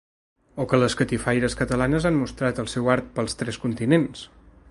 [0.61, 4.27] O que les catifaires catalanes han mostrat el seu art pels tres continents.